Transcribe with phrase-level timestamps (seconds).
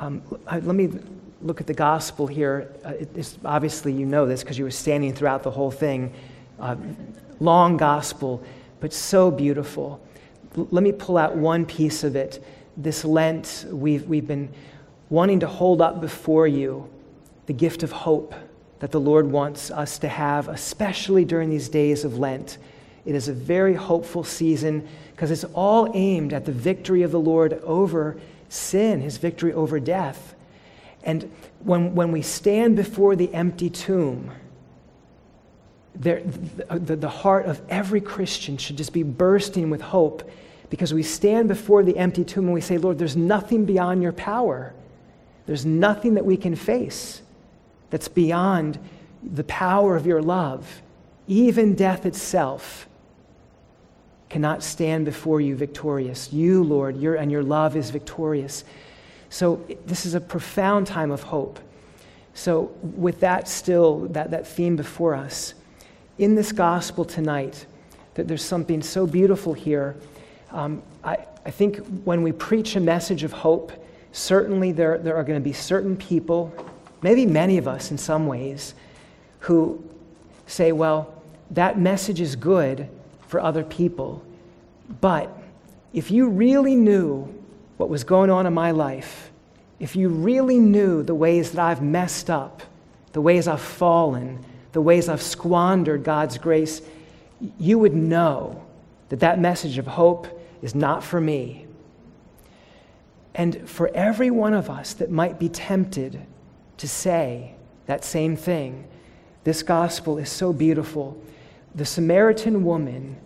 [0.00, 0.88] Um, let me
[1.42, 2.72] look at the gospel here.
[2.82, 2.94] Uh,
[3.44, 6.14] obviously, you know this because you were standing throughout the whole thing.
[6.58, 6.76] Uh,
[7.38, 8.42] long gospel,
[8.80, 10.00] but so beautiful.
[10.56, 12.42] L- let me pull out one piece of it.
[12.78, 14.48] This Lent, we've, we've been
[15.10, 16.88] wanting to hold up before you
[17.44, 18.34] the gift of hope
[18.78, 22.56] that the Lord wants us to have, especially during these days of Lent.
[23.04, 27.20] It is a very hopeful season because it's all aimed at the victory of the
[27.20, 28.16] Lord over
[28.50, 30.34] sin, his victory over death.
[31.02, 34.30] And when, when we stand before the empty tomb,
[35.94, 40.30] there, the, the heart of every Christian should just be bursting with hope
[40.68, 44.12] because we stand before the empty tomb and we say, Lord, there's nothing beyond your
[44.12, 44.74] power.
[45.46, 47.22] There's nothing that we can face
[47.90, 48.78] that's beyond
[49.22, 50.82] the power of your love.
[51.26, 52.88] Even death itself
[54.30, 56.32] cannot stand before you victorious.
[56.32, 58.64] You, Lord, your, and your love is victorious.
[59.28, 61.58] So, this is a profound time of hope.
[62.32, 65.54] So, with that still, that, that theme before us,
[66.16, 67.66] in this gospel tonight,
[68.14, 69.96] that there's something so beautiful here.
[70.52, 73.72] Um, I, I think when we preach a message of hope,
[74.12, 76.52] certainly there, there are going to be certain people,
[77.02, 78.74] maybe many of us in some ways,
[79.40, 79.82] who
[80.46, 82.88] say, well, that message is good
[83.26, 84.24] for other people,
[85.00, 85.36] but
[85.92, 87.32] if you really knew
[87.76, 89.30] what was going on in my life,
[89.78, 92.62] if you really knew the ways that I've messed up,
[93.12, 96.82] the ways I've fallen, the ways I've squandered God's grace,
[97.58, 98.64] you would know
[99.08, 100.26] that that message of hope
[100.62, 101.66] is not for me.
[103.34, 106.20] And for every one of us that might be tempted
[106.76, 107.54] to say
[107.86, 108.86] that same thing,
[109.44, 111.20] this gospel is so beautiful.
[111.74, 113.16] The Samaritan woman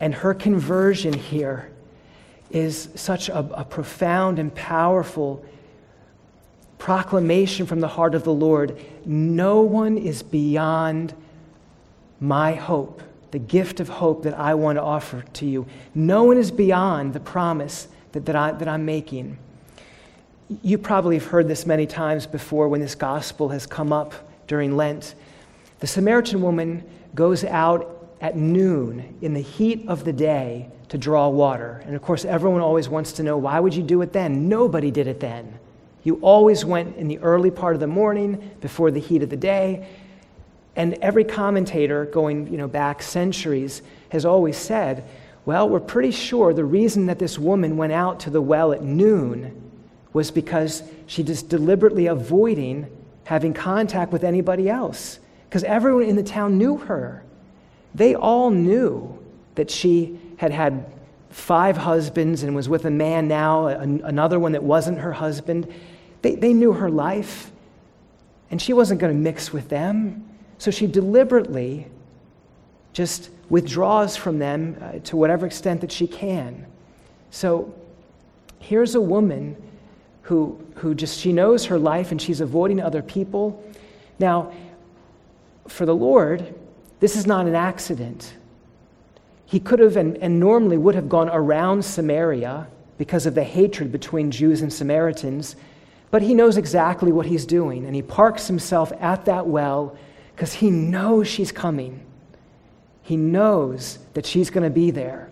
[0.00, 1.70] and her conversion here
[2.50, 5.44] is such a, a, profound and powerful
[6.78, 8.78] proclamation from the heart of the Lord.
[9.04, 11.14] No one is beyond
[12.20, 15.66] my hope, the gift of hope that I want to offer to you.
[15.94, 19.38] No one is beyond the promise that, that, I, that I'm making.
[20.62, 24.14] You probably have heard this many times before when this gospel has come up
[24.46, 25.14] during Lent.
[25.80, 26.84] The Samaritan woman
[27.14, 31.82] goes out at noon in the heat of the day to draw water.
[31.86, 34.48] And of course, everyone always wants to know why would you do it then?
[34.48, 35.58] Nobody did it then.
[36.04, 39.36] You always went in the early part of the morning before the heat of the
[39.36, 39.88] day.
[40.76, 45.04] And every commentator going you know, back centuries has always said,
[45.44, 48.82] well, we're pretty sure the reason that this woman went out to the well at
[48.82, 49.62] noon
[50.12, 52.86] was because she just deliberately avoiding
[53.26, 55.18] having contact with anybody else.
[55.48, 57.24] Because everyone in the town knew her.
[57.96, 59.18] They all knew
[59.54, 60.84] that she had had
[61.30, 65.72] five husbands and was with a man now, another one that wasn't her husband.
[66.20, 67.50] They, they knew her life,
[68.50, 70.28] and she wasn't going to mix with them.
[70.58, 71.86] So she deliberately
[72.92, 76.66] just withdraws from them uh, to whatever extent that she can.
[77.30, 77.74] So
[78.58, 79.56] here's a woman
[80.22, 83.64] who, who just, she knows her life and she's avoiding other people.
[84.18, 84.52] Now,
[85.66, 86.54] for the Lord,
[87.00, 88.34] this is not an accident.
[89.44, 92.66] He could have and, and normally would have gone around Samaria
[92.98, 95.56] because of the hatred between Jews and Samaritans,
[96.10, 99.96] but he knows exactly what he's doing, and he parks himself at that well
[100.34, 102.00] because he knows she's coming.
[103.02, 105.30] He knows that she's going to be there.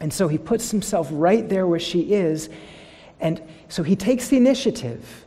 [0.00, 2.48] And so he puts himself right there where she is,
[3.20, 5.26] and so he takes the initiative.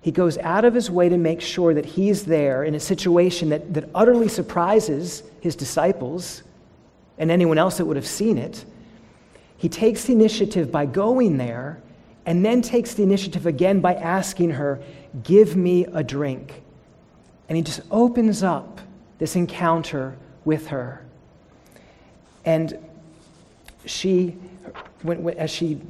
[0.00, 3.48] He goes out of his way to make sure that he's there in a situation
[3.48, 6.42] that, that utterly surprises his disciples
[7.18, 8.64] and anyone else that would have seen it.
[9.56, 11.82] He takes the initiative by going there
[12.26, 14.80] and then takes the initiative again by asking her,
[15.24, 16.62] Give me a drink.
[17.48, 18.80] And he just opens up
[19.18, 21.04] this encounter with her.
[22.44, 22.78] And
[23.84, 24.36] she,
[25.02, 25.80] when, when, as she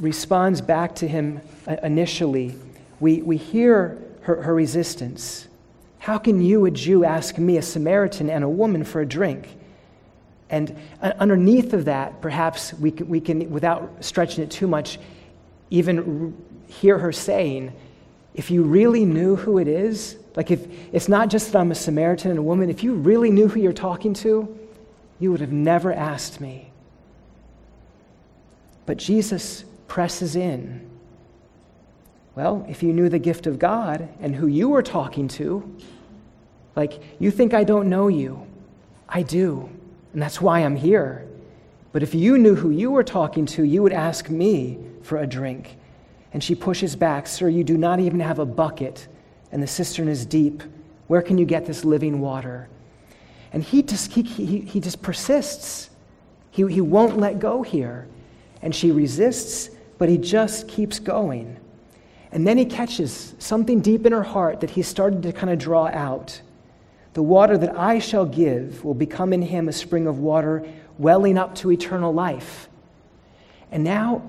[0.00, 2.56] responds back to him uh, initially,
[3.00, 5.48] we, we hear her, her resistance.
[5.98, 9.48] How can you, a Jew, ask me, a Samaritan, and a woman for a drink?
[10.50, 14.98] And uh, underneath of that, perhaps we can, we can, without stretching it too much,
[15.70, 16.36] even
[16.68, 17.72] hear her saying,
[18.34, 21.74] if you really knew who it is, like if it's not just that I'm a
[21.74, 24.58] Samaritan and a woman, if you really knew who you're talking to,
[25.20, 26.70] you would have never asked me.
[28.86, 30.88] But Jesus presses in
[32.34, 35.76] well, if you knew the gift of God and who you were talking to,
[36.74, 38.46] like, you think I don't know you.
[39.08, 39.68] I do,
[40.12, 41.26] and that's why I'm here.
[41.92, 45.26] But if you knew who you were talking to, you would ask me for a
[45.26, 45.76] drink.
[46.32, 49.06] And she pushes back, Sir, you do not even have a bucket,
[49.52, 50.64] and the cistern is deep.
[51.06, 52.68] Where can you get this living water?
[53.52, 55.90] And he just, he, he, he just persists.
[56.50, 58.08] He, he won't let go here.
[58.62, 61.56] And she resists, but he just keeps going.
[62.34, 65.58] And then he catches something deep in her heart that he started to kind of
[65.58, 66.42] draw out.
[67.12, 70.66] The water that I shall give will become in him a spring of water
[70.98, 72.68] welling up to eternal life.
[73.70, 74.28] And now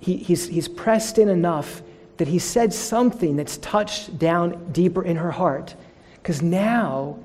[0.00, 1.82] he, he's, he's pressed in enough
[2.16, 5.74] that he said something that's touched down deeper in her heart.
[6.14, 7.18] Because now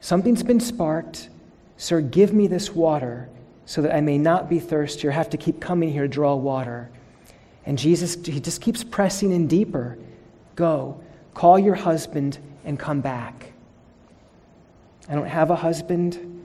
[0.00, 1.30] something's been sparked.
[1.78, 3.30] Sir, give me this water
[3.64, 6.34] so that I may not be thirsty or have to keep coming here to draw
[6.34, 6.90] water.
[7.68, 9.98] And Jesus, he just keeps pressing in deeper.
[10.56, 10.98] Go,
[11.34, 13.52] call your husband and come back.
[15.06, 16.42] I don't have a husband.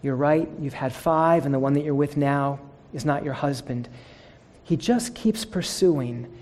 [0.00, 2.60] You're right, you've had five, and the one that you're with now
[2.94, 3.88] is not your husband.
[4.62, 6.32] He just keeps pursuing.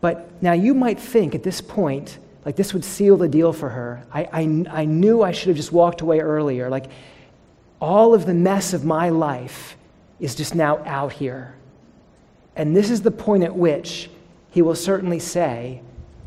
[0.00, 3.68] But now you might think at this point, like this would seal the deal for
[3.68, 4.02] her.
[4.14, 6.70] I, I, I knew I should have just walked away earlier.
[6.70, 6.86] Like
[7.82, 9.76] all of the mess of my life
[10.20, 11.54] is just now out here.
[12.56, 14.10] And this is the point at which
[14.50, 15.80] he will certainly say,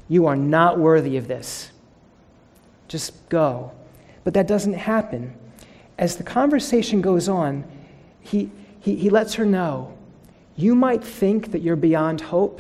[0.08, 1.72] You are not worthy of this.
[2.88, 3.72] Just go.
[4.24, 5.34] But that doesn't happen.
[5.98, 7.64] As the conversation goes on,
[8.22, 8.52] he,
[8.82, 9.98] he, he lets her know
[10.58, 12.60] you might think that you're beyond hope,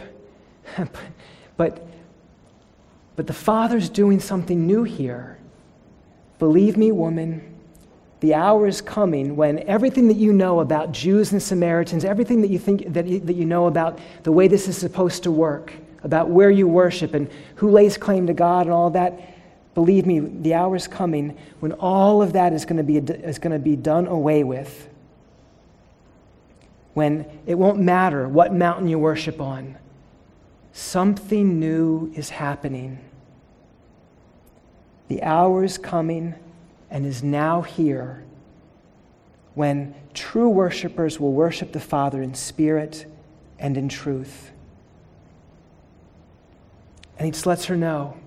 [1.58, 1.86] but,
[3.16, 5.40] but the Father's doing something new here.
[6.38, 7.57] Believe me, woman,
[8.20, 12.50] the hour is coming when everything that you know about Jews and Samaritans, everything that
[12.50, 15.74] you think that you, that you know about the way this is supposed to work,
[16.04, 19.36] about where you worship and who lays claim to God and all that,
[19.76, 23.38] believe me, the hour is coming when all of that is going to be, is
[23.38, 24.90] going to be done away with
[26.96, 29.78] when it won't matter what mountain you worship on.
[30.74, 32.98] Something new is happening.
[35.08, 36.34] The hour is coming
[36.90, 38.24] and is now here
[39.54, 43.06] when true worshipers will worship the Father in spirit
[43.60, 44.52] and in truth.
[47.18, 48.18] And he just lets her know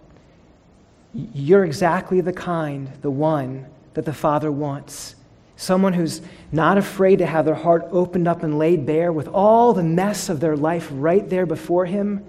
[1.13, 5.17] you're exactly the kind, the one that the Father wants.
[5.57, 6.23] Someone who's
[6.53, 10.29] not afraid to have their heart opened up and laid bare with all the mess
[10.29, 12.25] of their life right there before Him.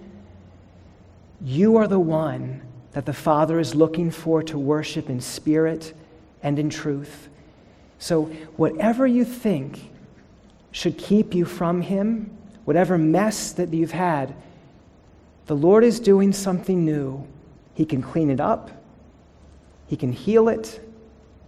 [1.42, 2.62] You are the one
[2.92, 5.94] that the Father is looking for to worship in spirit
[6.44, 7.30] and in truth.
[8.00, 8.24] So,
[8.56, 9.92] whatever you think
[10.72, 12.36] should keep you from Him,
[12.66, 14.34] whatever mess that you've had,
[15.46, 17.28] the Lord is doing something new.
[17.74, 18.72] He can clean it up,
[19.88, 20.82] He can heal it,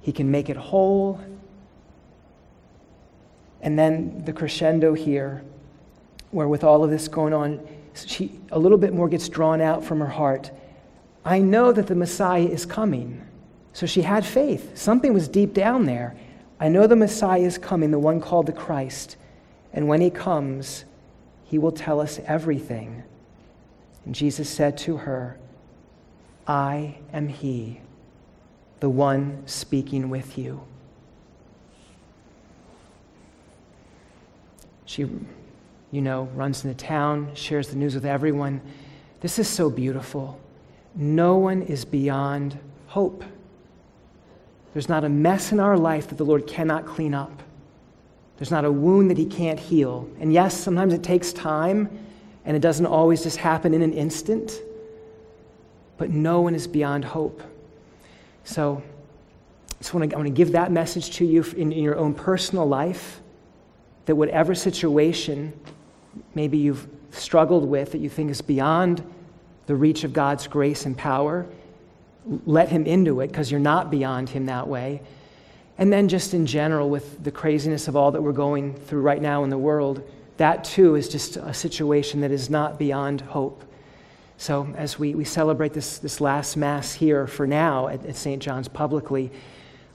[0.01, 1.19] He can make it whole.
[3.61, 5.43] And then the crescendo here,
[6.31, 7.65] where with all of this going on,
[7.95, 10.51] she a little bit more gets drawn out from her heart.
[11.23, 13.21] I know that the Messiah is coming.
[13.73, 14.77] So she had faith.
[14.77, 16.15] Something was deep down there.
[16.59, 19.17] I know the Messiah is coming, the one called the Christ.
[19.73, 20.85] And when he comes,
[21.43, 23.03] he will tell us everything.
[24.05, 25.37] And Jesus said to her,
[26.47, 27.79] I am he,
[28.79, 30.61] the one speaking with you.
[34.85, 35.09] She,
[35.91, 38.61] you know, runs into town, shares the news with everyone.
[39.21, 40.39] This is so beautiful.
[40.95, 43.23] No one is beyond hope.
[44.73, 47.43] There's not a mess in our life that the Lord cannot clean up.
[48.37, 50.09] There's not a wound that He can't heal.
[50.19, 51.89] And yes, sometimes it takes time,
[52.45, 54.61] and it doesn't always just happen in an instant.
[55.97, 57.41] But no one is beyond hope.
[58.43, 58.83] So,
[59.69, 61.97] I just want to, I want to give that message to you in, in your
[61.97, 63.21] own personal life
[64.05, 65.53] that whatever situation
[66.35, 69.03] maybe you've struggled with that you think is beyond
[69.67, 71.45] the reach of God's grace and power,
[72.45, 75.01] let Him into it because you're not beyond Him that way.
[75.77, 79.21] And then, just in general, with the craziness of all that we're going through right
[79.21, 83.63] now in the world, that too is just a situation that is not beyond hope.
[84.37, 88.41] So, as we, we celebrate this, this last Mass here for now at, at St.
[88.41, 89.31] John's publicly,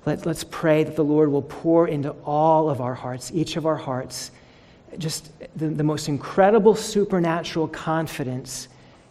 [0.07, 3.67] let, let's pray that the Lord will pour into all of our hearts, each of
[3.67, 4.31] our hearts,
[4.97, 8.69] just the, the most incredible supernatural confidence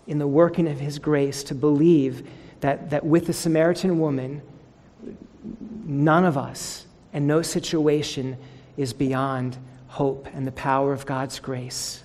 [0.07, 2.27] in the working of His grace to believe
[2.61, 4.41] that, that with the Samaritan woman,
[5.85, 8.37] none of us and no situation
[8.75, 12.03] is beyond hope and the power of God's grace.